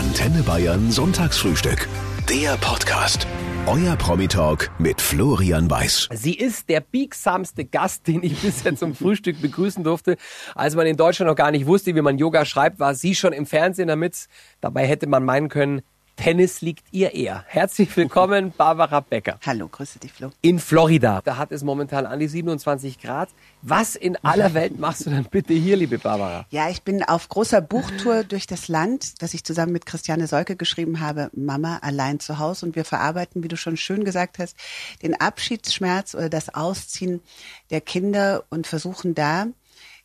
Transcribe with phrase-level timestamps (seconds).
[0.00, 1.86] Antenne Bayern Sonntagsfrühstück.
[2.26, 3.26] Der Podcast.
[3.66, 6.08] Euer Promi-Talk mit Florian Weiß.
[6.14, 10.16] Sie ist der biegsamste Gast, den ich bisher zum Frühstück begrüßen durfte.
[10.54, 13.34] Als man in Deutschland noch gar nicht wusste, wie man Yoga schreibt, war sie schon
[13.34, 14.28] im Fernsehen damit.
[14.62, 15.82] Dabei hätte man meinen können,
[16.20, 17.46] Tennis liegt ihr eher.
[17.48, 19.38] Herzlich willkommen, Barbara Becker.
[19.46, 20.30] Hallo, grüße dich, Flo.
[20.42, 21.22] In Florida.
[21.24, 23.30] Da hat es momentan an die 27 Grad.
[23.62, 26.44] Was in aller Welt machst du denn bitte hier, liebe Barbara?
[26.50, 30.56] Ja, ich bin auf großer Buchtour durch das Land, das ich zusammen mit Christiane Solke
[30.56, 32.66] geschrieben habe, Mama allein zu Hause.
[32.66, 34.58] Und wir verarbeiten, wie du schon schön gesagt hast,
[35.02, 37.22] den Abschiedsschmerz oder das Ausziehen
[37.70, 39.46] der Kinder und versuchen da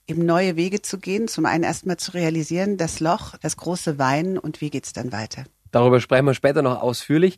[0.07, 1.27] eben neue Wege zu gehen.
[1.27, 5.43] Zum einen erstmal zu realisieren, das Loch, das große Weinen und wie geht's dann weiter.
[5.75, 7.37] Darüber sprechen wir später noch ausführlich.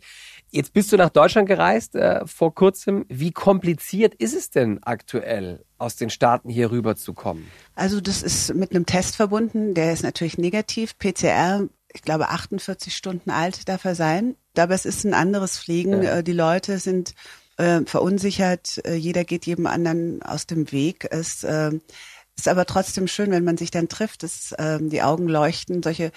[0.52, 3.04] Jetzt bist du nach Deutschland gereist äh, vor kurzem.
[3.10, 7.48] Wie kompliziert ist es denn aktuell, aus den Staaten hier rüber zu kommen?
[7.73, 11.00] Also das ist mit einem Test verbunden, der ist natürlich negativ.
[11.00, 14.35] PCR, ich glaube 48 Stunden alt darf er sein.
[14.55, 16.04] Aber es ist ein anderes Fliegen.
[16.04, 16.18] Ja.
[16.18, 17.15] Äh, die Leute sind
[17.58, 21.08] äh, verunsichert, äh, jeder geht jedem anderen aus dem Weg.
[21.10, 21.71] Es äh,
[22.38, 26.12] ist aber trotzdem schön, wenn man sich dann trifft, dass ähm, die Augen leuchten, solche,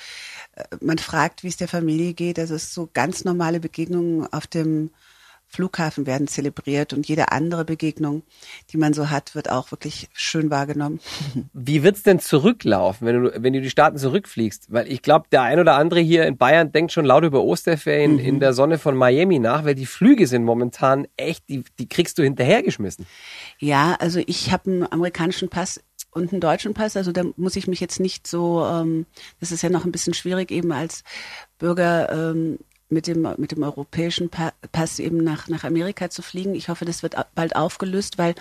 [0.55, 2.39] äh, man fragt, wie es der Familie geht.
[2.39, 4.91] Also es ist so ganz normale Begegnungen auf dem
[5.51, 8.23] Flughafen werden zelebriert und jede andere Begegnung,
[8.71, 11.01] die man so hat, wird auch wirklich schön wahrgenommen.
[11.53, 14.73] Wie wird's denn zurücklaufen, wenn du, wenn du die Staaten zurückfliegst?
[14.73, 18.13] Weil ich glaube, der ein oder andere hier in Bayern denkt schon laut über Osterferien
[18.13, 18.19] mhm.
[18.21, 22.19] in der Sonne von Miami nach, weil die Flüge sind momentan echt, die, die kriegst
[22.19, 23.05] du hinterhergeschmissen.
[23.59, 25.81] Ja, also ich habe einen amerikanischen Pass
[26.11, 26.97] und einen deutschen Pass.
[26.97, 29.07] Also da muss ich mich jetzt nicht so, ähm,
[29.41, 31.05] das ist ja noch ein bisschen schwierig, eben als
[31.59, 32.59] Bürger ähm,
[32.89, 36.55] mit dem mit dem europäischen Pass eben nach nach Amerika zu fliegen.
[36.55, 38.35] Ich hoffe, das wird bald aufgelöst, weil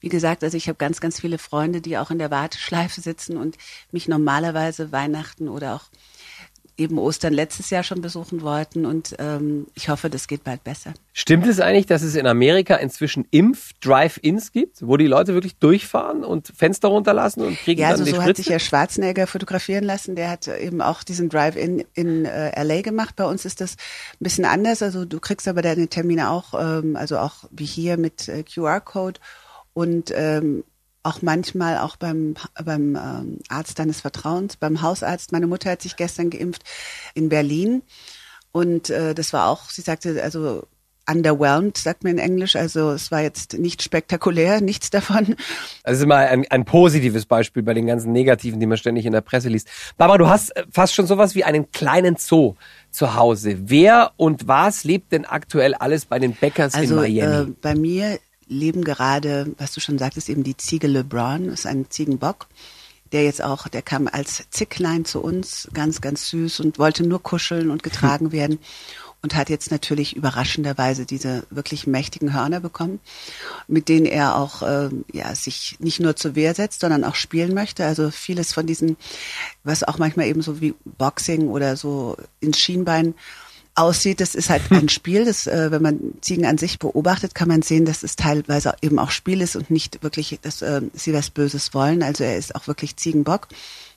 [0.00, 3.36] wie gesagt, also ich habe ganz ganz viele Freunde, die auch in der Warteschleife sitzen
[3.36, 3.56] und
[3.92, 5.84] mich normalerweise Weihnachten oder auch
[6.78, 10.92] eben Ostern letztes Jahr schon besuchen wollten und ähm, ich hoffe, das geht bald besser.
[11.12, 16.24] Stimmt es eigentlich, dass es in Amerika inzwischen Impf-Drive-Ins gibt, wo die Leute wirklich durchfahren
[16.24, 18.28] und Fenster runterlassen und kriegen ja, dann also die so Spritze?
[18.28, 20.16] hat sich ja Schwarzenegger fotografieren lassen.
[20.16, 23.16] Der hat eben auch diesen Drive-In in äh, LA gemacht.
[23.16, 23.76] Bei uns ist das
[24.12, 24.82] ein bisschen anders.
[24.82, 29.20] Also du kriegst aber deine Termine auch, ähm, also auch wie hier mit äh, QR-Code
[29.72, 30.64] und ähm,
[31.06, 32.34] auch manchmal auch beim,
[32.64, 35.32] beim ähm, Arzt deines Vertrauens, beim Hausarzt.
[35.32, 36.62] Meine Mutter hat sich gestern geimpft
[37.14, 37.82] in Berlin
[38.52, 40.66] und äh, das war auch, sie sagte, also
[41.08, 42.56] underwhelmed, sagt man in Englisch.
[42.56, 45.36] Also es war jetzt nicht spektakulär, nichts davon.
[45.84, 49.12] Also ist mal ein, ein positives Beispiel bei den ganzen Negativen, die man ständig in
[49.12, 49.68] der Presse liest.
[49.96, 52.54] Barbara, du hast äh, fast schon sowas wie einen kleinen Zoo
[52.90, 53.56] zu Hause.
[53.68, 57.50] Wer und was lebt denn aktuell alles bei den Bäckers also, in Miami?
[57.50, 58.18] Äh, bei mir
[58.48, 62.46] leben gerade, was du schon sagtest, eben die Ziege LeBron, ist ein Ziegenbock,
[63.12, 67.22] der jetzt auch, der kam als Zicklein zu uns, ganz, ganz süß und wollte nur
[67.22, 68.58] kuscheln und getragen werden
[69.22, 73.00] und hat jetzt natürlich überraschenderweise diese wirklich mächtigen Hörner bekommen,
[73.66, 77.54] mit denen er auch äh, ja sich nicht nur zur Wehr setzt, sondern auch spielen
[77.54, 77.84] möchte.
[77.84, 78.96] Also vieles von diesen,
[79.64, 83.14] was auch manchmal eben so wie Boxing oder so ins Schienbein
[83.76, 84.20] aussieht.
[84.20, 85.24] Das ist halt ein Spiel.
[85.24, 88.98] Das, äh, wenn man Ziegen an sich beobachtet, kann man sehen, dass es teilweise eben
[88.98, 92.02] auch Spiel ist und nicht wirklich, dass äh, sie was Böses wollen.
[92.02, 93.48] Also er ist auch wirklich Ziegenbock.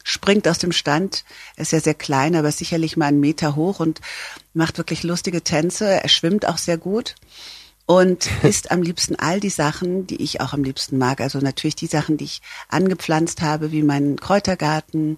[0.04, 1.26] Springt aus dem Stand,
[1.56, 4.00] er ist ja sehr klein, aber sicherlich mal einen Meter hoch und
[4.54, 5.86] macht wirklich lustige Tänze.
[5.86, 7.16] Er schwimmt auch sehr gut
[7.86, 11.22] und isst am liebsten all die Sachen, die ich auch am liebsten mag.
[11.22, 15.18] Also natürlich die Sachen, die ich angepflanzt habe, wie meinen Kräutergarten,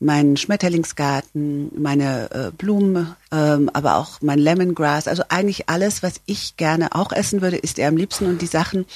[0.00, 5.06] meinen Schmetterlingsgarten, meine äh, Blumen, ähm, aber auch mein Lemongrass.
[5.06, 8.26] Also eigentlich alles, was ich gerne auch essen würde, isst er am liebsten.
[8.26, 8.86] Und die Sachen,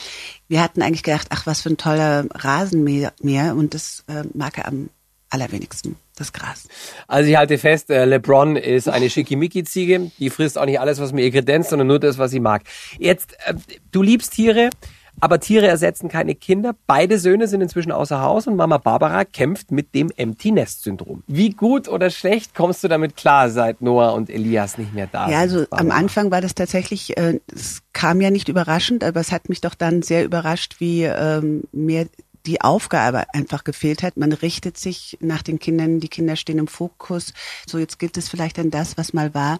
[0.48, 3.12] wir hatten eigentlich gedacht, ach, was für ein toller Rasenmäher.
[3.54, 4.88] Und das äh, mag er am
[5.28, 6.68] allerwenigsten, das Gras.
[7.06, 10.10] Also ich halte fest, äh, LeBron ist eine Schickimicki-Ziege.
[10.18, 12.62] Die frisst auch nicht alles, was mir ihr kredenzt, sondern nur das, was sie mag.
[12.98, 13.54] Jetzt, äh,
[13.92, 14.70] du liebst Tiere.
[15.24, 16.76] Aber Tiere ersetzen keine Kinder.
[16.86, 21.22] Beide Söhne sind inzwischen außer Haus und Mama Barbara kämpft mit dem Empty Nest Syndrom.
[21.26, 25.30] Wie gut oder schlecht kommst du damit klar, seit Noah und Elias nicht mehr da
[25.30, 25.60] ja, sind?
[25.60, 29.32] Ja, also am Anfang war das tatsächlich, äh, es kam ja nicht überraschend, aber es
[29.32, 32.06] hat mich doch dann sehr überrascht, wie ähm, mir
[32.44, 34.18] die Aufgabe einfach gefehlt hat.
[34.18, 37.32] Man richtet sich nach den Kindern, die Kinder stehen im Fokus.
[37.66, 39.58] So, jetzt gilt es vielleicht an das, was mal war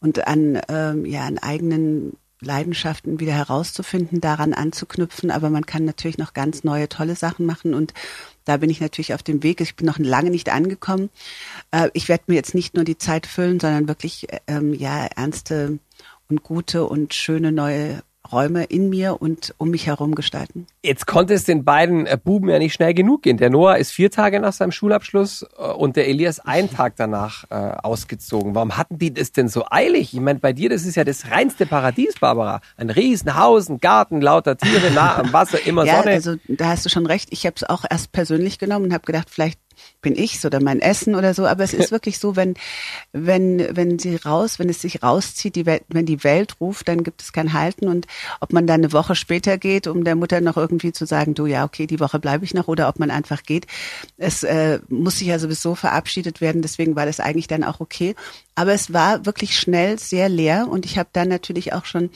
[0.00, 5.30] und an, ähm, ja, an eigenen Leidenschaften wieder herauszufinden, daran anzuknüpfen.
[5.30, 7.74] Aber man kann natürlich noch ganz neue, tolle Sachen machen.
[7.74, 7.94] Und
[8.44, 9.60] da bin ich natürlich auf dem Weg.
[9.60, 11.10] Ich bin noch lange nicht angekommen.
[11.70, 15.78] Äh, ich werde mir jetzt nicht nur die Zeit füllen, sondern wirklich ähm, ja ernste
[16.28, 20.66] und gute und schöne neue Räume in mir und um mich herum gestalten.
[20.82, 23.36] Jetzt konnte es den beiden äh, Buben ja nicht schnell genug gehen.
[23.36, 27.44] Der Noah ist vier Tage nach seinem Schulabschluss äh, und der Elias einen Tag danach
[27.50, 28.54] äh, ausgezogen.
[28.54, 30.14] Warum hatten die das denn so eilig?
[30.14, 32.60] Ich meine, bei dir, das ist ja das reinste Paradies, Barbara.
[32.76, 36.12] Ein Riesenhaus, ein Garten, lauter Tiere, nah am Wasser, immer ja, Sonne.
[36.12, 37.28] also da hast du schon recht.
[37.32, 39.58] Ich habe es auch erst persönlich genommen und habe gedacht, vielleicht
[40.02, 42.54] bin ich's oder mein Essen oder so, aber es ist wirklich so, wenn
[43.12, 47.04] wenn wenn sie raus, wenn es sich rauszieht, die Welt, wenn die Welt ruft, dann
[47.04, 47.88] gibt es kein Halten.
[47.88, 48.06] Und
[48.40, 51.46] ob man dann eine Woche später geht, um der Mutter noch irgendwie zu sagen, du
[51.46, 53.66] ja okay, die Woche bleibe ich noch oder ob man einfach geht,
[54.16, 58.14] es äh, muss sich ja sowieso verabschiedet werden, deswegen war das eigentlich dann auch okay,
[58.54, 62.10] aber es war wirklich schnell sehr leer und ich habe dann natürlich auch schon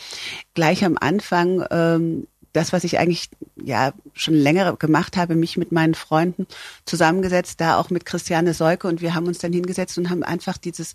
[0.55, 5.73] gleich am Anfang ähm, das, was ich eigentlich ja schon länger gemacht habe, mich mit
[5.73, 6.47] meinen Freunden
[6.87, 10.57] zusammengesetzt, da auch mit Christiane Seuke und wir haben uns dann hingesetzt und haben einfach
[10.57, 10.95] dieses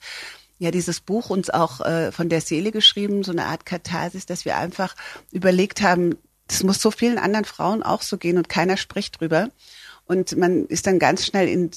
[0.58, 4.46] ja dieses Buch uns auch äh, von der Seele geschrieben, so eine Art Katharsis, dass
[4.46, 4.96] wir einfach
[5.32, 6.18] überlegt haben,
[6.48, 9.50] das muss so vielen anderen Frauen auch so gehen und keiner spricht drüber.
[10.06, 11.70] Und man ist dann ganz schnell in,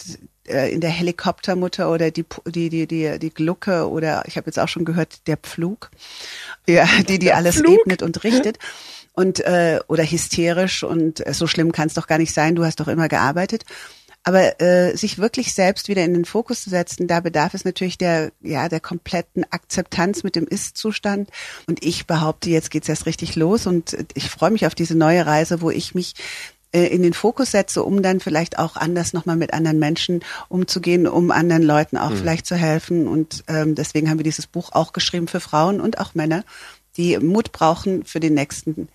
[0.49, 4.59] äh, in der Helikoptermutter oder die, die, die, die, die Glucke oder ich habe jetzt
[4.59, 5.91] auch schon gehört, der Pflug,
[6.67, 7.81] ja, die, die alles Flug.
[7.81, 8.59] ebnet und richtet
[9.13, 12.65] und äh, oder hysterisch und äh, so schlimm kann es doch gar nicht sein, du
[12.65, 13.65] hast doch immer gearbeitet.
[14.25, 17.99] Aber äh, sich wirklich selbst wieder in den Fokus zu setzen, da bedarf es natürlich
[17.99, 21.29] der, ja, der kompletten Akzeptanz mit dem Ist-Zustand.
[21.67, 25.27] Und ich behaupte, jetzt geht's erst richtig los und ich freue mich auf diese neue
[25.27, 26.15] Reise, wo ich mich
[26.71, 31.09] äh, in den Fokus setze, um dann vielleicht auch anders nochmal mit anderen Menschen umzugehen,
[31.09, 32.17] um anderen Leuten auch mhm.
[32.17, 33.09] vielleicht zu helfen.
[33.09, 36.45] Und ähm, deswegen haben wir dieses Buch auch geschrieben für Frauen und auch Männer,
[36.97, 38.89] die Mut brauchen für den nächsten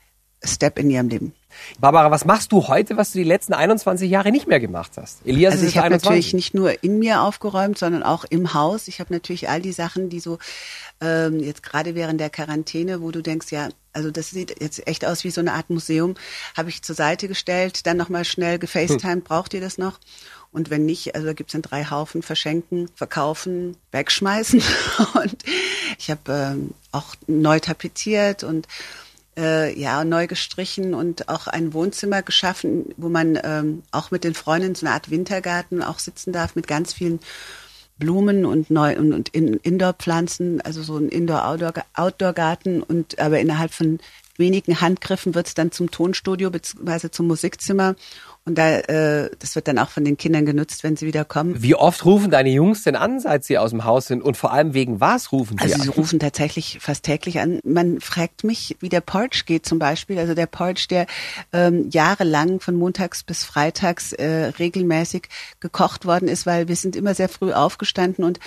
[0.43, 1.33] Step in ihrem Leben.
[1.79, 5.25] Barbara, was machst du heute, was du die letzten 21 Jahre nicht mehr gemacht hast?
[5.25, 8.87] Elias also ich habe natürlich nicht nur in mir aufgeräumt, sondern auch im Haus.
[8.87, 10.37] Ich habe natürlich all die Sachen, die so
[11.01, 15.05] ähm, jetzt gerade während der Quarantäne, wo du denkst, ja, also das sieht jetzt echt
[15.05, 16.15] aus wie so eine Art Museum,
[16.55, 19.23] habe ich zur Seite gestellt, dann nochmal schnell gefacetimed, hm.
[19.23, 19.99] braucht ihr das noch?
[20.51, 24.61] Und wenn nicht, also da gibt's dann drei Haufen, verschenken, verkaufen, wegschmeißen.
[25.13, 25.37] Und
[25.97, 28.67] ich habe ähm, auch neu tapeziert und
[29.37, 34.33] äh, ja neu gestrichen und auch ein Wohnzimmer geschaffen, wo man ähm, auch mit den
[34.33, 37.19] Freundinnen so eine Art Wintergarten auch sitzen darf mit ganz vielen
[37.99, 43.99] Blumen und neu und, und in, Indoor-Pflanzen, also so ein Indoor-Outdoor-Garten und aber innerhalb von
[44.37, 47.09] wenigen Handgriffen wird es dann zum Tonstudio bzw.
[47.09, 47.95] zum Musikzimmer
[48.47, 51.61] und da, äh, das wird dann auch von den Kindern genutzt, wenn sie wieder kommen.
[51.61, 54.23] Wie oft rufen deine Jungs denn an, seit sie aus dem Haus sind?
[54.23, 55.81] Und vor allem wegen was rufen sie also an?
[55.81, 57.59] Also sie rufen tatsächlich fast täglich an.
[57.65, 60.17] Man fragt mich, wie der Porch geht zum Beispiel.
[60.17, 61.07] Also der Porch, der
[61.51, 65.27] ähm, jahrelang von montags bis freitags äh, regelmäßig
[65.59, 68.39] gekocht worden ist, weil wir sind immer sehr früh aufgestanden und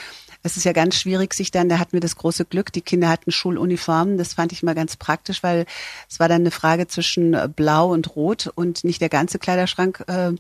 [0.43, 3.09] es ist ja ganz schwierig, sich dann, da hatten wir das große Glück, die Kinder
[3.09, 4.17] hatten Schuluniformen.
[4.17, 5.67] Das fand ich mal ganz praktisch, weil
[6.09, 10.05] es war dann eine Frage zwischen äh, Blau und Rot und nicht der ganze Kleiderschrank
[10.09, 10.33] äh,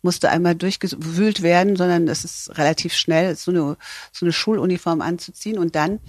[0.00, 3.76] musste einmal durchgewühlt werden, sondern es ist relativ schnell, so eine,
[4.12, 6.00] so eine Schuluniform anzuziehen und dann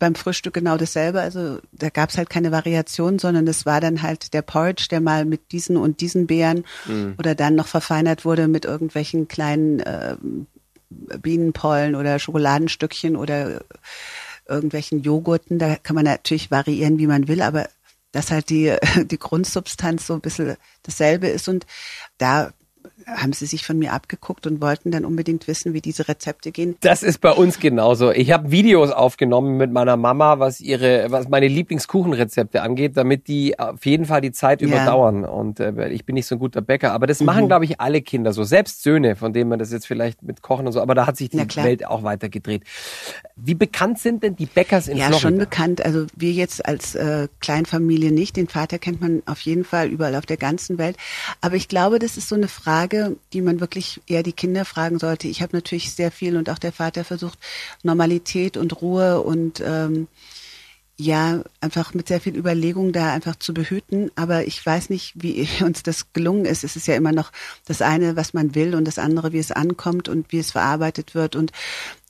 [0.00, 1.20] beim Frühstück genau dasselbe.
[1.20, 5.00] Also da gab es halt keine Variation, sondern es war dann halt der Porridge, der
[5.00, 7.14] mal mit diesen und diesen Beeren mhm.
[7.18, 10.16] oder dann noch verfeinert wurde mit irgendwelchen kleinen äh,
[10.90, 13.62] Bienenpollen oder Schokoladenstückchen oder
[14.48, 15.58] irgendwelchen Joghurten.
[15.58, 17.68] Da kann man natürlich variieren, wie man will, aber
[18.12, 21.66] dass halt die, die Grundsubstanz so ein bisschen dasselbe ist und
[22.18, 22.52] da
[23.06, 26.76] haben sie sich von mir abgeguckt und wollten dann unbedingt wissen, wie diese Rezepte gehen.
[26.80, 28.10] Das ist bei uns genauso.
[28.12, 33.58] Ich habe Videos aufgenommen mit meiner Mama, was ihre, was meine Lieblingskuchenrezepte angeht, damit die
[33.58, 35.22] auf jeden Fall die Zeit überdauern.
[35.22, 35.28] Ja.
[35.28, 37.26] Und äh, ich bin nicht so ein guter Bäcker, aber das mhm.
[37.26, 38.44] machen, glaube ich, alle Kinder so.
[38.44, 41.16] Selbst Söhne, von denen man das jetzt vielleicht mit Kochen und so, aber da hat
[41.16, 42.64] sich die Welt auch weitergedreht.
[43.36, 45.16] Wie bekannt sind denn die Bäckers in ja, Florida?
[45.16, 45.84] Ja, schon bekannt.
[45.84, 48.36] Also wir jetzt als äh, Kleinfamilie nicht.
[48.36, 50.96] Den Vater kennt man auf jeden Fall überall auf der ganzen Welt.
[51.40, 52.89] Aber ich glaube, das ist so eine Frage,
[53.32, 55.28] die man wirklich eher die Kinder fragen sollte.
[55.28, 57.38] Ich habe natürlich sehr viel und auch der Vater versucht,
[57.82, 60.08] Normalität und Ruhe und ähm,
[61.00, 64.10] ja, einfach mit sehr viel Überlegung da einfach zu behüten.
[64.16, 66.62] Aber ich weiß nicht, wie uns das gelungen ist.
[66.62, 67.32] Es ist ja immer noch
[67.66, 71.14] das eine, was man will und das andere, wie es ankommt und wie es verarbeitet
[71.14, 71.36] wird.
[71.36, 71.52] Und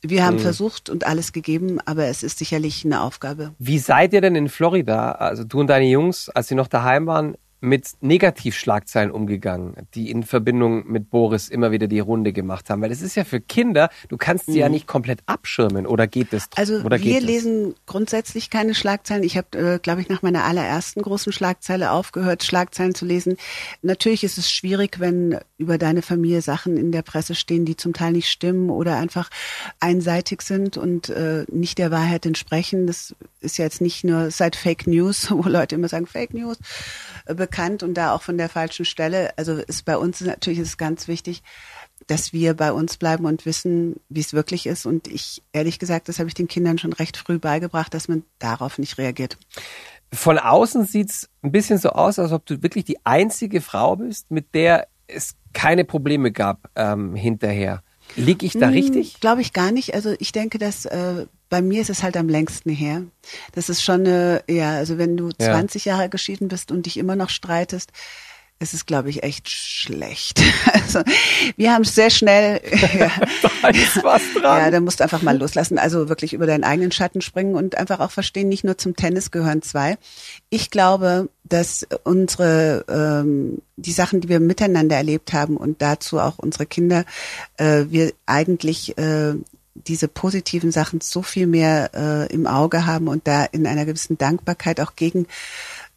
[0.03, 0.41] wir haben mhm.
[0.41, 3.55] versucht und alles gegeben, aber es ist sicherlich eine Aufgabe.
[3.59, 5.13] Wie seid ihr denn in Florida?
[5.13, 10.23] Also du und deine Jungs, als sie noch daheim waren, mit Negativschlagzeilen umgegangen, die in
[10.23, 12.83] Verbindung mit Boris immer wieder die Runde gemacht haben?
[12.83, 14.59] Weil es ist ja für Kinder, du kannst sie mhm.
[14.59, 16.49] ja nicht komplett abschirmen oder geht es?
[16.57, 19.23] Also oder wir lesen grundsätzlich keine Schlagzeilen.
[19.23, 23.37] Ich habe, äh, glaube ich, nach meiner allerersten großen Schlagzeile aufgehört, Schlagzeilen zu lesen.
[23.83, 27.93] Natürlich ist es schwierig, wenn über deine Familie Sachen in der Presse stehen, die zum
[27.93, 29.31] Teil nicht stimmen oder einfach
[29.79, 32.87] einseitig sind und äh, nicht der Wahrheit entsprechen.
[32.87, 36.59] Das ist ja jetzt nicht nur seit Fake News, wo Leute immer sagen Fake News,
[37.27, 39.37] äh, bekannt und da auch von der falschen Stelle.
[39.37, 41.43] Also ist bei uns natürlich ist es ganz wichtig,
[42.07, 44.87] dass wir bei uns bleiben und wissen, wie es wirklich ist.
[44.87, 48.23] Und ich, ehrlich gesagt, das habe ich den Kindern schon recht früh beigebracht, dass man
[48.39, 49.37] darauf nicht reagiert.
[50.13, 54.31] Von außen sieht's ein bisschen so aus, als ob du wirklich die einzige Frau bist,
[54.31, 57.83] mit der es keine Probleme gab ähm, hinterher.
[58.17, 59.21] Lieg ich da hm, richtig?
[59.21, 59.95] Glaube ich gar nicht.
[59.95, 63.03] Also ich denke, dass äh, bei mir ist es halt am längsten her.
[63.53, 65.53] Das ist schon eine, ja, also wenn du ja.
[65.53, 67.91] 20 Jahre geschieden bist und dich immer noch streitest,
[68.61, 70.41] ist es, glaube ich, echt schlecht.
[70.73, 71.03] Also
[71.57, 72.61] wir haben es sehr schnell.
[72.99, 73.11] Ja,
[73.63, 74.65] da ist was dran.
[74.65, 75.79] Ja, da musst du einfach mal loslassen.
[75.79, 79.31] Also wirklich über deinen eigenen Schatten springen und einfach auch verstehen, nicht nur zum Tennis
[79.31, 79.99] gehören zwei.
[80.51, 86.39] Ich glaube, dass unsere ähm, die Sachen, die wir miteinander erlebt haben und dazu auch
[86.39, 87.05] unsere Kinder,
[87.57, 89.35] äh, wir eigentlich äh,
[89.87, 94.19] diese positiven Sachen so viel mehr äh, im Auge haben und da in einer gewissen
[94.19, 95.27] Dankbarkeit auch gegen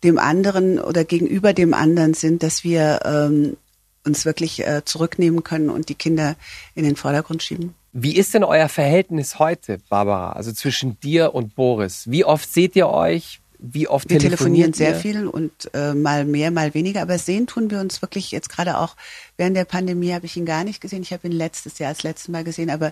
[0.03, 3.57] dem anderen oder gegenüber dem anderen sind, dass wir ähm,
[4.05, 6.35] uns wirklich äh, zurücknehmen können und die Kinder
[6.75, 7.73] in den Vordergrund schieben.
[7.93, 10.31] Wie ist denn euer Verhältnis heute, Barbara?
[10.31, 12.09] Also zwischen dir und Boris?
[12.09, 13.39] Wie oft seht ihr euch?
[13.65, 17.71] Wie oft wir telefonieren sehr viel und äh, mal mehr, mal weniger, aber sehen tun
[17.71, 18.95] wir uns wirklich jetzt gerade auch
[19.37, 21.01] während der Pandemie habe ich ihn gar nicht gesehen.
[21.01, 22.87] Ich habe ihn letztes Jahr als letztes Mal gesehen, aber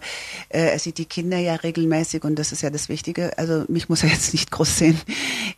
[0.49, 3.37] äh, er sieht die Kinder ja regelmäßig und das ist ja das Wichtige.
[3.37, 4.99] Also mich muss er jetzt nicht groß sehen.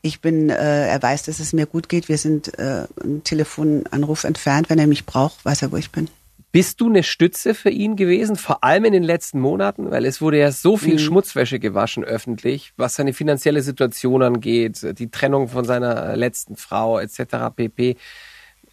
[0.02, 2.10] Ich bin, äh, er weiß, dass es mir gut geht.
[2.10, 4.70] Wir sind äh, ein Telefonanruf entfernt.
[4.70, 6.10] Wenn er mich braucht, weiß er, wo ich bin.
[6.54, 9.90] Bist du eine Stütze für ihn gewesen, vor allem in den letzten Monaten?
[9.90, 11.00] Weil es wurde ja so viel mhm.
[11.00, 17.56] Schmutzwäsche gewaschen öffentlich, was seine finanzielle Situation angeht, die Trennung von seiner letzten Frau etc.
[17.56, 17.98] pp.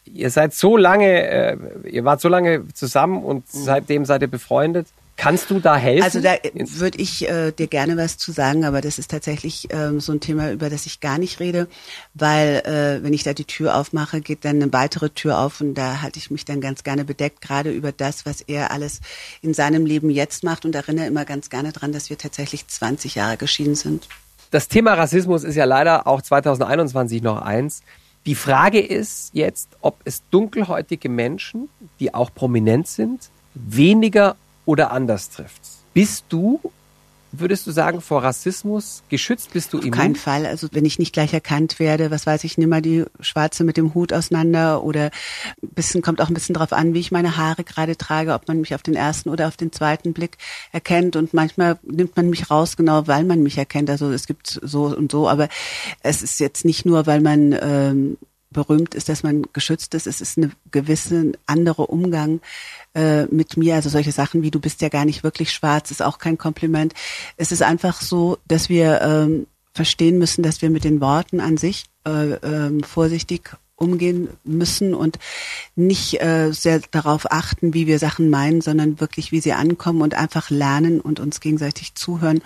[0.05, 1.57] Ihr seid so lange, äh,
[1.89, 3.59] ihr wart so lange zusammen und mhm.
[3.65, 4.87] seitdem seid ihr befreundet.
[5.21, 6.03] Kannst du da helfen?
[6.03, 10.01] Also da würde ich äh, dir gerne was zu sagen, aber das ist tatsächlich ähm,
[10.01, 11.69] so ein Thema, über das ich gar nicht rede,
[12.15, 15.75] weil äh, wenn ich da die Tür aufmache, geht dann eine weitere Tür auf und
[15.75, 19.03] da halte ich mich dann ganz gerne bedeckt, gerade über das, was er alles
[19.43, 23.17] in seinem Leben jetzt macht und erinnere immer ganz gerne dran, dass wir tatsächlich 20
[23.17, 24.09] Jahre geschieden sind.
[24.51, 27.83] Das Thema Rassismus ist ja leider auch 2021 noch eins.
[28.25, 31.69] Die Frage ist jetzt, ob es dunkelhäutige Menschen,
[32.01, 34.37] die auch prominent sind, weniger
[34.71, 35.63] oder anders trifft.
[35.95, 36.61] Bist du,
[37.33, 39.53] würdest du sagen, vor Rassismus geschützt?
[39.53, 39.93] Bist du immun?
[39.93, 40.47] Auf keinen Fall.
[40.47, 43.77] Also wenn ich nicht gleich erkannt werde, was weiß ich, nimm mal die Schwarze mit
[43.77, 45.11] dem Hut auseinander oder
[45.61, 48.47] ein bisschen, kommt auch ein bisschen drauf an, wie ich meine Haare gerade trage, ob
[48.47, 50.39] man mich auf den ersten oder auf den zweiten Blick
[50.71, 51.17] erkennt.
[51.17, 53.91] Und manchmal nimmt man mich raus, genau weil man mich erkennt.
[53.91, 55.49] Also es gibt so und so, aber
[56.05, 58.19] es ist jetzt nicht nur, weil man ähm,
[58.51, 60.07] berühmt ist, dass man geschützt ist.
[60.07, 62.41] Es ist eine gewisse andere Umgang
[62.95, 63.77] äh, mit mir.
[63.77, 66.95] Also solche Sachen wie du bist ja gar nicht wirklich schwarz, ist auch kein Kompliment.
[67.37, 71.57] Es ist einfach so, dass wir ähm, verstehen müssen, dass wir mit den Worten an
[71.57, 75.19] sich äh, äh, vorsichtig umgehen müssen und
[75.75, 80.15] nicht äh, sehr darauf achten, wie wir Sachen meinen, sondern wirklich, wie sie ankommen und
[80.15, 82.43] einfach lernen und uns gegenseitig zuhören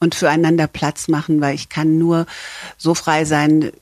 [0.00, 2.26] und füreinander Platz machen, weil ich kann nur
[2.76, 3.72] so frei sein,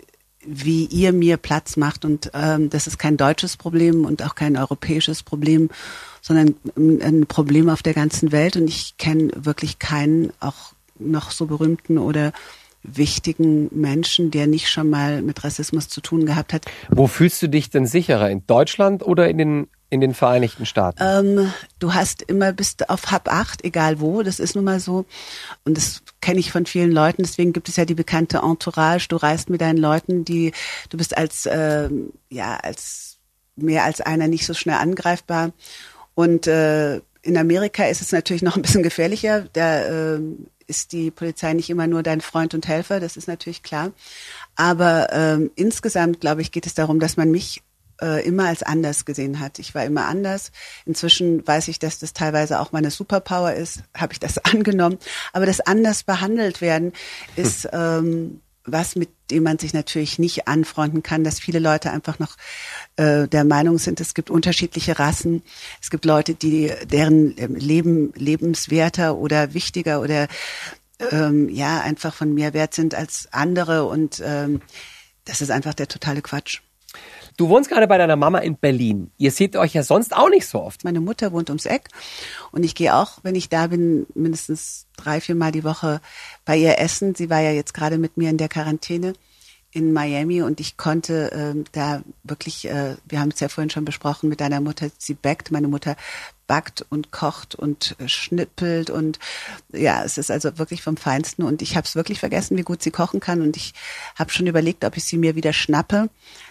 [0.47, 2.05] wie ihr mir Platz macht.
[2.05, 5.71] Und ähm, das ist kein deutsches Problem und auch kein europäisches Problem,
[6.21, 8.57] sondern ein Problem auf der ganzen Welt.
[8.57, 12.33] Und ich kenne wirklich keinen, auch noch so berühmten oder
[12.83, 16.67] wichtigen Menschen, der nicht schon mal mit Rassismus zu tun gehabt hat.
[16.91, 18.31] Wo fühlst du dich denn sicherer?
[18.31, 20.99] In Deutschland oder in den in den Vereinigten Staaten?
[21.01, 25.07] Ähm, du hast immer bist auf Hab 8, egal wo, das ist nun mal so.
[25.65, 29.09] Und das kenne ich von vielen Leuten, deswegen gibt es ja die bekannte Entourage.
[29.09, 30.53] Du reist mit deinen Leuten, die
[30.91, 33.19] du bist als ähm, ja als
[33.55, 35.53] mehr als einer nicht so schnell angreifbar.
[36.15, 39.47] Und äh, in Amerika ist es natürlich noch ein bisschen gefährlicher.
[39.53, 40.21] Da äh,
[40.67, 43.93] ist die Polizei nicht immer nur dein Freund und Helfer, das ist natürlich klar.
[44.57, 47.63] Aber ähm, insgesamt, glaube ich, geht es darum, dass man mich
[48.01, 49.59] äh, immer als anders gesehen hat.
[49.59, 50.53] Ich war immer anders.
[50.85, 54.99] Inzwischen weiß ich, dass das teilweise auch meine Superpower ist, habe ich das angenommen.
[55.33, 56.93] Aber das anders behandelt werden
[57.37, 57.71] ist hm.
[57.73, 62.37] ähm, was, mit dem man sich natürlich nicht anfreunden kann, dass viele Leute einfach noch
[62.97, 65.43] äh, der Meinung sind, es gibt unterschiedliche Rassen.
[65.83, 70.29] Es gibt Leute, die deren Leben lebenswerter oder wichtiger oder
[71.11, 74.63] ähm, ja einfach von mehr Wert sind als andere und ähm,
[75.25, 76.61] das ist einfach der totale Quatsch.
[77.37, 79.11] Du wohnst gerade bei deiner Mama in Berlin.
[79.19, 80.85] Ihr seht euch ja sonst auch nicht so oft.
[80.85, 81.89] Meine Mutter wohnt ums Eck
[82.53, 86.01] und ich gehe auch, wenn ich da bin, mindestens drei, vier Mal die Woche
[86.45, 87.15] bei ihr essen.
[87.15, 89.15] Sie war ja jetzt gerade mit mir in der Quarantäne
[89.75, 93.85] in Miami und ich konnte äh, da wirklich, äh, wir haben es ja vorhin schon
[93.85, 95.97] besprochen mit deiner Mutter, sie backt, meine Mutter
[96.47, 99.19] backt und kocht und äh, schnippelt und
[99.73, 102.85] ja, es ist also wirklich vom Feinsten und ich habe es wirklich vergessen, wie gut
[102.85, 103.75] sie kochen kann und ich
[104.17, 106.09] habe schon überlegt, ob ich sie mir wieder schnappe.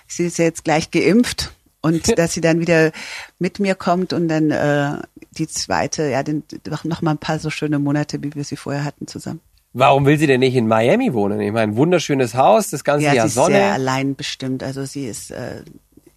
[0.08, 2.92] Sie ist ja jetzt gleich geimpft und dass sie dann wieder
[3.40, 6.44] mit mir kommt und dann äh, die zweite, ja, den,
[6.84, 9.42] noch mal ein paar so schöne Monate, wie wir sie vorher hatten zusammen.
[9.74, 11.42] Warum will sie denn nicht in Miami wohnen?
[11.42, 13.56] Ich meine, wunderschönes Haus, das ganze ja, Jahr sie ist Sonne.
[13.56, 14.62] sehr allein bestimmt.
[14.62, 15.64] Also sie ist, äh,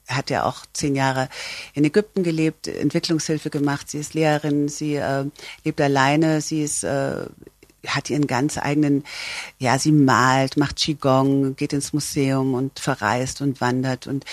[0.07, 1.29] hat ja auch zehn Jahre
[1.73, 3.91] in Ägypten gelebt, Entwicklungshilfe gemacht.
[3.91, 5.25] Sie ist Lehrerin, sie äh,
[5.65, 7.27] lebt alleine, sie ist äh,
[7.87, 9.05] hat ihren ganz eigenen,
[9.59, 14.25] ja, sie malt, macht Qigong, geht ins Museum und verreist und wandert und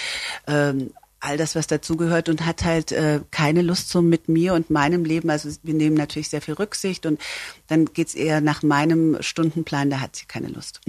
[0.47, 0.91] ähm,
[1.23, 5.05] all das, was dazugehört und hat halt äh, keine Lust so mit mir und meinem
[5.05, 5.29] Leben.
[5.29, 7.19] Also wir nehmen natürlich sehr viel Rücksicht und
[7.67, 10.81] dann geht's eher nach meinem Stundenplan, da hat sie keine Lust.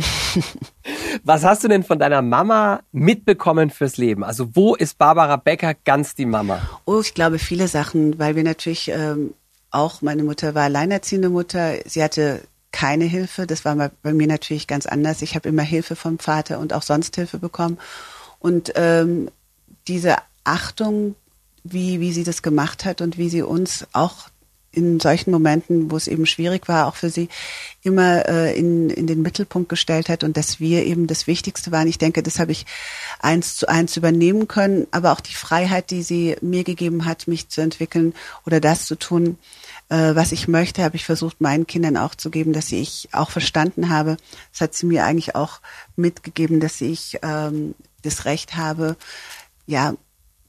[1.25, 4.25] Was hast du denn von deiner Mama mitbekommen fürs Leben?
[4.25, 6.61] Also wo ist Barbara Becker ganz die Mama?
[6.85, 9.35] Oh, ich glaube viele Sachen, weil wir natürlich ähm,
[9.71, 12.42] auch, meine Mutter war alleinerziehende Mutter, sie hatte
[12.75, 15.23] keine Hilfe, das war bei mir natürlich ganz anders.
[15.23, 17.78] Ich habe immer Hilfe vom Vater und auch sonst Hilfe bekommen.
[18.40, 19.31] Und ähm,
[19.87, 21.14] diese Achtung,
[21.62, 24.28] wie, wie sie das gemacht hat und wie sie uns auch
[24.73, 27.28] in solchen Momenten, wo es eben schwierig war, auch für sie
[27.83, 31.87] immer äh, in, in den Mittelpunkt gestellt hat und dass wir eben das Wichtigste waren.
[31.87, 32.66] Ich denke, das habe ich
[33.21, 37.50] eins zu eins übernehmen können, aber auch die Freiheit, die sie mir gegeben hat, mich
[37.50, 38.14] zu entwickeln
[38.45, 39.38] oder das zu tun,
[39.94, 43.30] äh, was ich möchte, habe ich versucht, meinen Kindern auch zu geben, dass ich auch
[43.30, 44.16] verstanden habe.
[44.50, 45.60] Das hat sie mir eigentlich auch
[45.94, 48.96] mitgegeben, dass ich ähm, das Recht habe,
[49.66, 49.94] ja,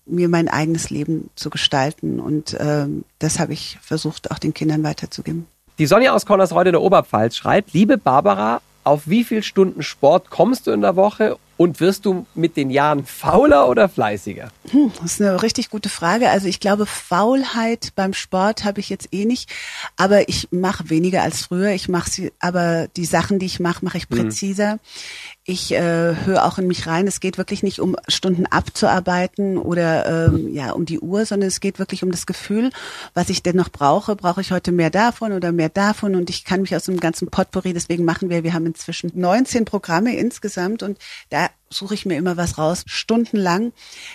[0.07, 2.19] mir mein eigenes Leben zu gestalten.
[2.19, 5.45] Und ähm, das habe ich versucht, auch den Kindern weiterzugeben.
[5.77, 10.29] Die Sonja aus Connersreuth in der Oberpfalz schreibt, liebe Barbara, auf wie viel Stunden Sport
[10.29, 14.49] kommst du in der Woche und wirst du mit den Jahren fauler oder fleißiger?
[14.71, 16.29] Hm, das ist eine richtig gute Frage.
[16.29, 19.49] Also ich glaube, Faulheit beim Sport habe ich jetzt eh nicht,
[19.95, 21.71] aber ich mache weniger als früher.
[21.71, 24.75] Ich mache sie, aber die Sachen, die ich mache, mache ich präziser.
[24.75, 24.79] Mhm.
[25.47, 27.05] Ich äh, höre auch in mich rein.
[27.05, 31.59] Es geht wirklich nicht um Stunden abzuarbeiten oder ähm, ja um die Uhr, sondern es
[31.59, 32.71] geht wirklich um das Gefühl,
[33.13, 34.15] was ich denn noch brauche.
[34.15, 36.15] Brauche ich heute mehr davon oder mehr davon?
[36.15, 37.73] Und ich kann mich aus dem ganzen Potpourri.
[37.73, 38.43] Deswegen machen wir.
[38.43, 40.97] Wir haben inzwischen 19 Programme insgesamt und
[41.29, 42.83] da suche ich mir immer was raus.
[42.85, 43.73] Stundenlang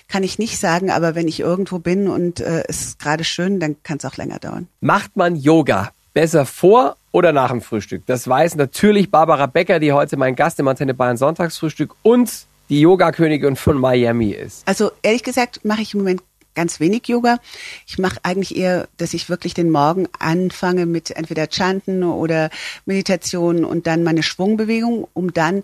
[0.09, 3.61] kann ich nicht sagen, aber wenn ich irgendwo bin und äh, es ist gerade schön,
[3.61, 4.69] dann kann es auch länger dauern.
[4.81, 8.05] Macht man Yoga besser vor oder nach dem Frühstück?
[8.07, 12.31] Das weiß natürlich Barbara Becker, die heute mein Gast im Antenne Bayern Sonntagsfrühstück und
[12.69, 14.67] die Yoga-Königin von Miami ist.
[14.67, 16.23] Also ehrlich gesagt mache ich im Moment
[16.55, 17.39] ganz wenig Yoga.
[17.87, 22.51] Ich mache eigentlich eher, dass ich wirklich den Morgen anfange mit entweder Chanten oder
[22.87, 25.63] Meditation und dann meine Schwungbewegung, um dann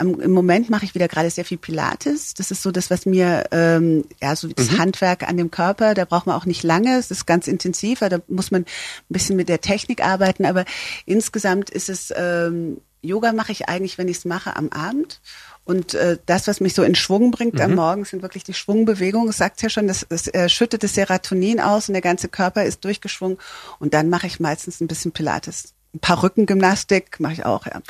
[0.00, 2.34] ähm, im Moment mache ich wieder gerade sehr viel Pilates.
[2.34, 4.78] Das ist so das, was mir ähm, ja so das mhm.
[4.78, 5.94] Handwerk an dem Körper.
[5.94, 6.98] Da braucht man auch nicht lange.
[6.98, 8.66] Es ist ganz intensiv, da muss man ein
[9.08, 10.44] bisschen mit der Technik arbeiten.
[10.44, 10.64] Aber
[11.06, 15.20] insgesamt ist es ähm, Yoga mache ich eigentlich, wenn ich es mache, am Abend
[15.64, 17.60] und äh, das, was mich so in Schwung bringt mhm.
[17.60, 19.30] am Morgen, sind wirklich die Schwungbewegungen.
[19.30, 22.64] Es sagt ja schon, das, das äh, schüttet das Serotonin aus und der ganze Körper
[22.64, 23.38] ist durchgeschwungen.
[23.78, 25.72] Und dann mache ich meistens ein bisschen Pilates.
[25.94, 27.80] Ein paar Rückengymnastik mache ich auch, ja.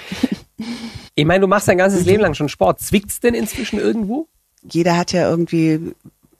[1.17, 2.81] Ich meine, du machst dein ganzes Leben lang schon Sport.
[2.81, 4.29] Zwickt's denn inzwischen irgendwo?
[4.63, 5.95] Jeder hat ja irgendwie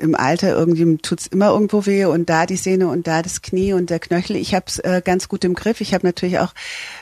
[0.05, 3.73] im Alter irgendwie tut's immer irgendwo weh und da die Sehne und da das Knie
[3.73, 4.37] und der Knöchel.
[4.37, 5.81] Ich habe es äh, ganz gut im Griff.
[5.81, 6.55] Ich habe natürlich auch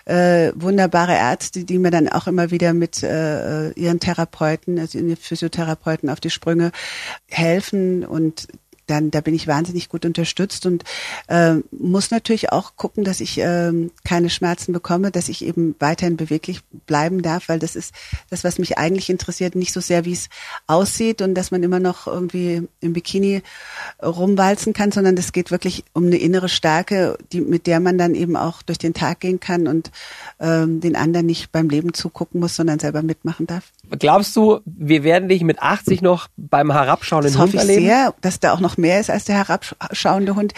[0.04, 5.16] äh, wunderbare Ärzte, die mir dann auch immer wieder mit äh, ihren Therapeuten, also ihren
[5.16, 6.70] Physiotherapeuten auf die Sprünge
[7.28, 8.46] helfen und
[8.92, 10.84] dann da bin ich wahnsinnig gut unterstützt und
[11.28, 13.72] äh, muss natürlich auch gucken, dass ich äh,
[14.04, 17.94] keine Schmerzen bekomme, dass ich eben weiterhin beweglich bleiben darf, weil das ist
[18.28, 20.28] das, was mich eigentlich interessiert, nicht so sehr, wie es
[20.66, 23.42] aussieht und dass man immer noch irgendwie im Bikini
[24.02, 28.14] rumwalzen kann, sondern es geht wirklich um eine innere Stärke, die mit der man dann
[28.14, 29.90] eben auch durch den Tag gehen kann und
[30.38, 33.64] ähm, den anderen nicht beim Leben zugucken muss, sondern selber mitmachen darf.
[33.98, 37.80] Glaubst du, wir werden dich mit 80 noch beim herabschauenden das Hund erleben?
[37.80, 40.52] Ich sehr, dass da auch noch mehr ist als der herabschauende Hund.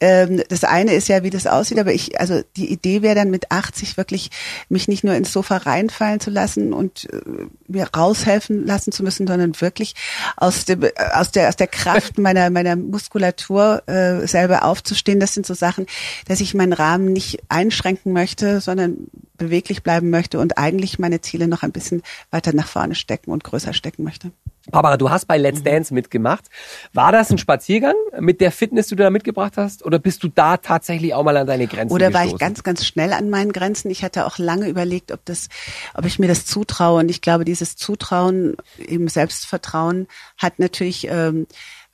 [0.00, 3.30] Ähm, das eine ist ja, wie das aussieht, aber ich, also die Idee wäre dann
[3.30, 4.30] mit 80 wirklich
[4.68, 7.20] mich nicht nur ins Sofa reinfallen zu lassen und äh,
[7.68, 9.94] mir raushelfen lassen zu müssen, sondern wirklich
[10.36, 15.20] aus dem, aus der aus der Kraft meiner meiner Muskulatur äh, selber aufzustehen.
[15.20, 15.86] Das sind so Sachen,
[16.26, 21.48] dass ich meinen Rahmen nicht einschränken möchte, sondern beweglich bleiben möchte und eigentlich meine Ziele
[21.48, 24.32] noch ein bisschen weiter nach vorne stecken und größer stecken möchte.
[24.70, 26.46] Barbara, du hast bei Let's Dance mitgemacht.
[26.92, 29.84] War das ein Spaziergang mit der Fitness, die du da mitgebracht hast?
[29.84, 32.30] Oder bist du da tatsächlich auch mal an deine Grenzen Oder gestoßen?
[32.30, 33.90] war ich ganz, ganz schnell an meinen Grenzen?
[33.90, 35.48] Ich hatte auch lange überlegt, ob das,
[35.94, 37.00] ob ich mir das zutraue.
[37.00, 41.46] Und ich glaube, dieses Zutrauen, eben Selbstvertrauen, hat natürlich ähm,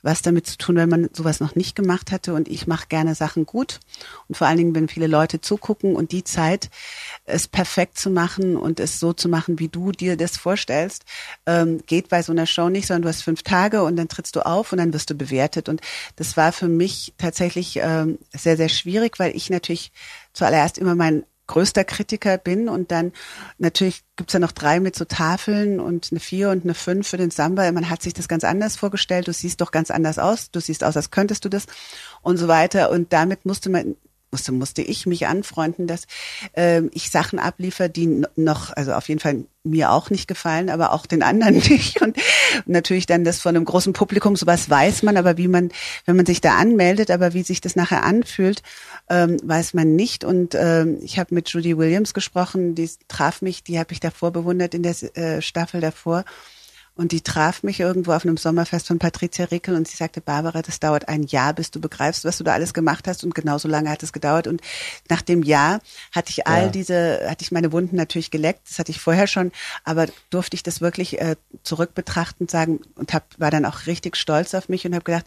[0.03, 2.33] was damit zu tun, wenn man sowas noch nicht gemacht hatte.
[2.33, 3.79] Und ich mache gerne Sachen gut.
[4.27, 6.69] Und vor allen Dingen, wenn viele Leute zugucken und die Zeit,
[7.25, 11.05] es perfekt zu machen und es so zu machen, wie du dir das vorstellst,
[11.45, 14.35] ähm, geht bei so einer Show nicht, sondern du hast fünf Tage und dann trittst
[14.35, 15.69] du auf und dann wirst du bewertet.
[15.69, 15.81] Und
[16.17, 19.93] das war für mich tatsächlich ähm, sehr, sehr schwierig, weil ich natürlich
[20.33, 23.11] zuallererst immer mein größter Kritiker bin und dann
[23.57, 27.17] natürlich gibt's ja noch drei mit so Tafeln und eine vier und eine fünf für
[27.17, 27.69] den Samba.
[27.71, 29.27] Man hat sich das ganz anders vorgestellt.
[29.27, 30.51] Du siehst doch ganz anders aus.
[30.51, 31.65] Du siehst aus, als könntest du das
[32.21, 32.91] und so weiter.
[32.91, 33.95] Und damit musste man
[34.33, 36.07] musste, musste ich mich anfreunden, dass
[36.57, 40.91] äh, ich Sachen abliefer, die noch, also auf jeden Fall mir auch nicht gefallen, aber
[40.91, 42.01] auch den anderen nicht.
[42.01, 42.17] Und
[42.65, 45.69] natürlich dann das von einem großen Publikum, sowas weiß man, aber wie man,
[46.05, 48.61] wenn man sich da anmeldet, aber wie sich das nachher anfühlt,
[49.09, 50.23] ähm, weiß man nicht.
[50.23, 54.31] Und ähm, ich habe mit Judy Williams gesprochen, die traf mich, die habe ich davor
[54.31, 56.25] bewundert in der äh, Staffel davor.
[56.95, 60.61] Und die traf mich irgendwo auf einem Sommerfest von Patricia Rickel und sie sagte, Barbara,
[60.61, 63.23] das dauert ein Jahr, bis du begreifst, was du da alles gemacht hast.
[63.23, 64.45] Und genauso lange hat es gedauert.
[64.45, 64.61] Und
[65.09, 65.79] nach dem Jahr
[66.11, 66.69] hatte ich all ja.
[66.69, 68.69] diese, hatte ich meine Wunden natürlich geleckt.
[68.69, 69.51] Das hatte ich vorher schon.
[69.83, 74.53] Aber durfte ich das wirklich äh, zurückbetrachtend sagen und hab, war dann auch richtig stolz
[74.53, 75.25] auf mich und habe gedacht,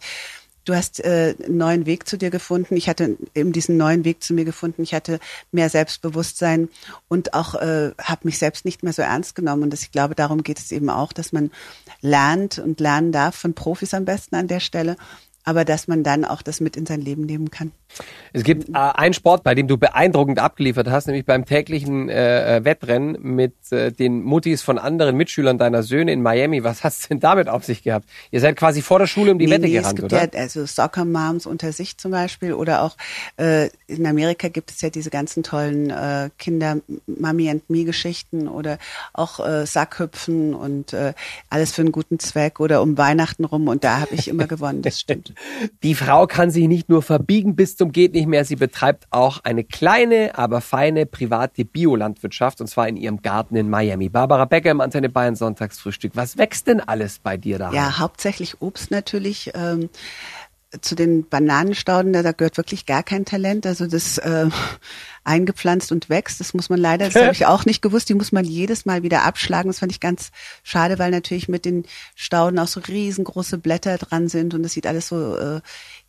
[0.66, 2.76] du hast äh, einen neuen Weg zu dir gefunden.
[2.76, 4.82] Ich hatte eben diesen neuen Weg zu mir gefunden.
[4.82, 5.18] Ich hatte
[5.52, 6.68] mehr Selbstbewusstsein
[7.08, 9.62] und auch äh, habe mich selbst nicht mehr so ernst genommen.
[9.62, 11.50] Und das, ich glaube, darum geht es eben auch, dass man
[12.00, 14.96] lernt und lernen darf von Profis am besten an der Stelle
[15.46, 17.70] aber dass man dann auch das mit in sein Leben nehmen kann.
[18.32, 22.56] Es gibt äh, einen Sport, bei dem du beeindruckend abgeliefert hast, nämlich beim täglichen äh,
[22.56, 26.64] äh, Wettrennen mit äh, den Muttis von anderen Mitschülern deiner Söhne in Miami.
[26.64, 28.08] Was hast du denn damit auf sich gehabt?
[28.32, 30.24] Ihr seid quasi vor der Schule um die nee, Wette nee, gerannt, es gibt oder?
[30.24, 32.96] Ja, also Soccer Moms unter sich zum Beispiel oder auch
[33.36, 38.48] äh, in Amerika gibt es ja diese ganzen tollen äh, Kinder Mami and Me Geschichten
[38.48, 38.78] oder
[39.12, 41.14] auch äh, Sackhüpfen und äh,
[41.50, 44.82] alles für einen guten Zweck oder um Weihnachten rum und da habe ich immer gewonnen,
[44.82, 45.35] das stimmt.
[45.82, 49.40] Die Frau kann sich nicht nur verbiegen bis zum geht nicht mehr, sie betreibt auch
[49.44, 54.08] eine kleine, aber feine private Biolandwirtschaft und zwar in ihrem Garten in Miami.
[54.08, 56.12] Barbara Becker im Antenne Bayern Sonntagsfrühstück.
[56.14, 57.72] Was wächst denn alles bei dir da?
[57.72, 59.52] Ja, hauptsächlich Obst natürlich.
[59.54, 59.90] Ähm,
[60.80, 63.66] zu den Bananenstauden, da gehört wirklich gar kein Talent.
[63.66, 64.48] Also das äh,
[65.26, 68.32] eingepflanzt und wächst, das muss man leider, das habe ich auch nicht gewusst, die muss
[68.32, 69.68] man jedes Mal wieder abschlagen.
[69.68, 70.30] Das fand ich ganz
[70.62, 71.84] schade, weil natürlich mit den
[72.14, 75.60] Stauden auch so riesengroße Blätter dran sind und das sieht alles so, äh,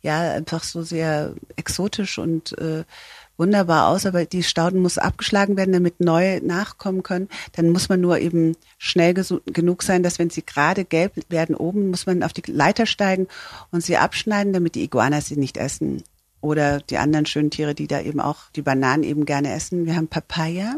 [0.02, 2.84] ja, einfach so sehr exotisch und äh,
[3.36, 7.28] wunderbar aus, aber die Stauden muss abgeschlagen werden, damit neue nachkommen können.
[7.52, 11.90] Dann muss man nur eben schnell genug sein, dass wenn sie gerade gelb werden oben,
[11.90, 13.28] muss man auf die Leiter steigen
[13.70, 16.02] und sie abschneiden, damit die Iguanas sie nicht essen.
[16.40, 19.86] Oder die anderen schönen Tiere, die da eben auch die Bananen eben gerne essen.
[19.86, 20.76] Wir haben Papaya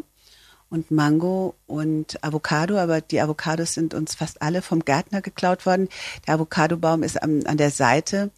[0.70, 5.88] und Mango und Avocado, aber die Avocados sind uns fast alle vom Gärtner geklaut worden.
[6.26, 8.30] Der Avocadobaum ist an, an der Seite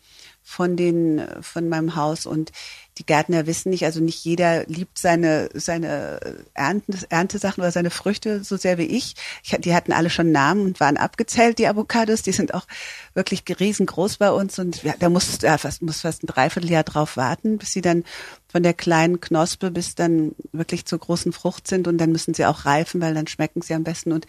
[0.42, 2.50] von den von meinem Haus und
[2.98, 8.44] die Gärtner wissen nicht, also nicht jeder liebt seine, seine Ernten, Erntesachen oder seine Früchte
[8.44, 9.14] so sehr wie ich.
[9.42, 9.50] ich.
[9.60, 12.22] Die hatten alle schon Namen und waren abgezählt, die Avocados.
[12.22, 12.66] Die sind auch
[13.14, 17.56] wirklich riesengroß bei uns und da muss, ja, fast, muss fast ein Dreivierteljahr drauf warten,
[17.56, 18.04] bis sie dann
[18.48, 22.44] von der kleinen Knospe bis dann wirklich zur großen Frucht sind und dann müssen sie
[22.44, 24.26] auch reifen, weil dann schmecken sie am besten und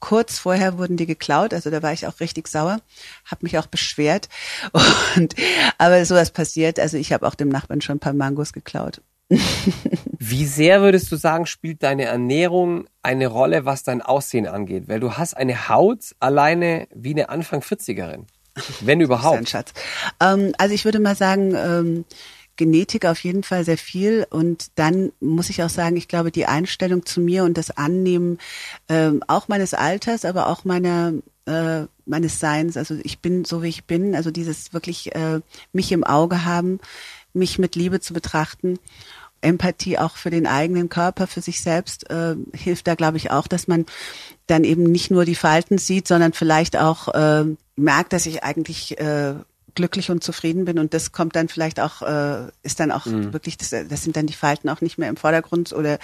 [0.00, 2.80] kurz vorher wurden die geklaut, also da war ich auch richtig sauer,
[3.24, 4.28] habe mich auch beschwert.
[5.16, 5.34] Und
[5.78, 9.00] aber sowas passiert, also ich habe auch dem Nachbarn schon ein paar Mangos geklaut.
[10.18, 14.84] Wie sehr würdest du sagen, spielt deine Ernährung eine Rolle, was dein Aussehen angeht?
[14.88, 18.24] Weil du hast eine Haut alleine wie eine Anfang 40erin.
[18.80, 19.38] Wenn überhaupt.
[19.38, 19.72] Ein Schatz.
[20.20, 22.04] Ähm, also ich würde mal sagen, ähm,
[22.56, 24.26] Genetik auf jeden Fall sehr viel.
[24.30, 28.38] Und dann muss ich auch sagen, ich glaube, die Einstellung zu mir und das Annehmen
[28.88, 31.14] äh, auch meines Alters, aber auch meiner
[31.46, 32.76] äh, meines Seins.
[32.76, 34.14] Also ich bin so wie ich bin.
[34.14, 35.40] Also dieses wirklich äh,
[35.72, 36.80] mich im Auge haben,
[37.32, 38.78] mich mit Liebe zu betrachten.
[39.40, 43.46] Empathie auch für den eigenen Körper, für sich selbst äh, hilft da, glaube ich, auch,
[43.46, 43.84] dass man
[44.46, 47.44] dann eben nicht nur die Falten sieht, sondern vielleicht auch äh,
[47.76, 49.34] merkt, dass ich eigentlich äh,
[49.74, 53.32] glücklich und zufrieden bin und das kommt dann vielleicht auch, äh, ist dann auch mhm.
[53.32, 55.98] wirklich, das, das sind dann die Falten auch nicht mehr im Vordergrund oder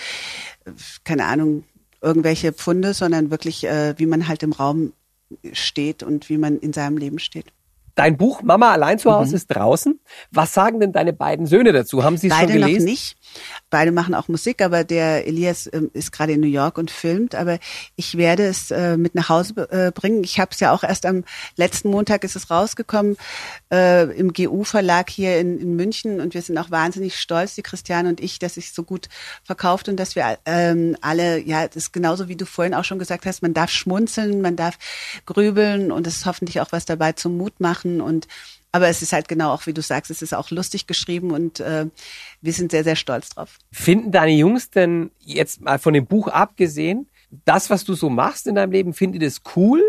[1.04, 1.64] keine Ahnung,
[2.00, 4.92] irgendwelche Pfunde, sondern wirklich, äh, wie man halt im Raum
[5.52, 7.46] steht und wie man in seinem Leben steht.
[7.94, 9.36] Dein Buch Mama allein zu Hause mhm.
[9.36, 10.00] ist draußen.
[10.30, 12.02] Was sagen denn deine beiden Söhne dazu?
[12.02, 12.84] Haben sie es schon gelesen?
[12.84, 13.16] noch nicht.
[13.70, 17.34] Beide machen auch Musik, aber der Elias ähm, ist gerade in New York und filmt.
[17.34, 17.58] Aber
[17.96, 20.24] ich werde es äh, mit nach Hause äh, bringen.
[20.24, 21.24] Ich habe es ja auch erst am
[21.56, 23.16] letzten Montag ist es rausgekommen
[23.72, 28.08] äh, im GU-Verlag hier in, in München und wir sind auch wahnsinnig stolz, die Christiane
[28.08, 29.08] und ich, dass sich so gut
[29.44, 32.98] verkauft und dass wir ähm, alle, ja, das ist genauso wie du vorhin auch schon
[32.98, 34.78] gesagt hast, man darf schmunzeln, man darf
[35.26, 38.26] grübeln und es ist hoffentlich auch was dabei zum Mut machen und
[38.72, 41.60] aber es ist halt genau auch, wie du sagst, es ist auch lustig geschrieben und
[41.60, 41.86] äh,
[42.40, 43.58] wir sind sehr, sehr stolz drauf.
[43.72, 47.08] Finden deine Jungs denn jetzt mal von dem Buch abgesehen,
[47.44, 49.82] das, was du so machst in deinem Leben, finden die das cool?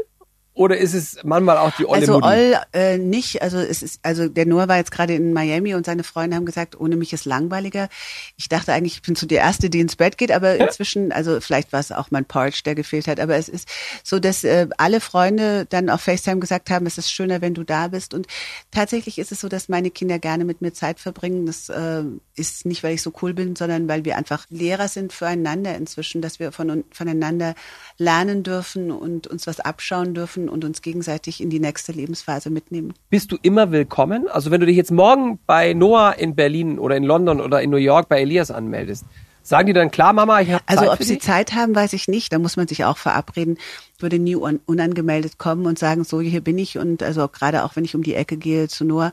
[0.54, 2.28] Oder ist es manchmal auch die olle Also Mutti?
[2.28, 5.86] Oll äh, nicht, also es ist, also der Noah war jetzt gerade in Miami und
[5.86, 7.88] seine Freunde haben gesagt, ohne mich ist langweiliger.
[8.36, 11.40] Ich dachte eigentlich, ich bin so die Erste, die ins Bett geht, aber inzwischen, also
[11.40, 13.70] vielleicht war es auch mein Porridge, der gefehlt hat, aber es ist
[14.04, 17.64] so, dass äh, alle Freunde dann auf FaceTime gesagt haben, es ist schöner, wenn du
[17.64, 18.28] da bist und
[18.72, 21.46] tatsächlich ist es so, dass meine Kinder gerne mit mir Zeit verbringen.
[21.46, 22.04] Das äh,
[22.36, 26.22] ist nicht, weil ich so cool bin, sondern weil wir einfach Lehrer sind füreinander inzwischen,
[26.22, 27.56] dass wir von, voneinander
[27.98, 32.94] lernen dürfen und uns was abschauen dürfen und uns gegenseitig in die nächste Lebensphase mitnehmen.
[33.10, 34.28] Bist du immer willkommen?
[34.28, 37.70] Also wenn du dich jetzt morgen bei Noah in Berlin oder in London oder in
[37.70, 39.06] New York bei Elias anmeldest,
[39.44, 41.24] sagen die dann klar, Mama, ich habe Also Zeit ob sie dich?
[41.24, 42.32] Zeit haben, weiß ich nicht.
[42.32, 43.58] Da muss man sich auch verabreden.
[43.96, 47.64] Ich würde nie un unangemeldet kommen und sagen, so hier bin ich und also gerade
[47.64, 49.12] auch wenn ich um die Ecke gehe zu Noah,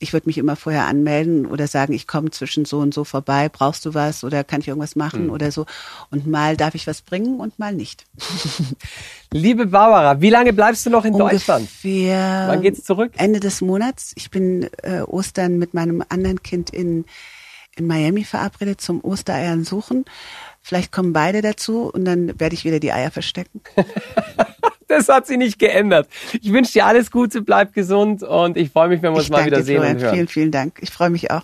[0.00, 3.48] ich würde mich immer vorher anmelden oder sagen, ich komme zwischen so und so vorbei,
[3.48, 5.30] brauchst du was oder kann ich irgendwas machen Hm.
[5.30, 5.66] oder so.
[6.10, 8.04] Und mal darf ich was bringen und mal nicht.
[9.32, 11.62] Liebe Barbara, wie lange bleibst du noch in Deutschland?
[11.62, 13.12] Ungefähr Wann geht's zurück?
[13.16, 14.12] Ende des Monats.
[14.16, 17.04] Ich bin äh, Ostern mit meinem anderen Kind in,
[17.76, 20.04] in Miami verabredet zum Ostereiern suchen.
[20.68, 23.62] Vielleicht kommen beide dazu und dann werde ich wieder die Eier verstecken.
[24.90, 26.08] Das hat sich nicht geändert.
[26.40, 29.30] Ich wünsche dir alles Gute, bleib gesund und ich freue mich, wenn wir uns ich
[29.30, 29.96] mal wieder sehen Florian.
[29.96, 30.14] und hören.
[30.14, 30.78] Vielen, vielen Dank.
[30.80, 31.42] Ich freue mich auch.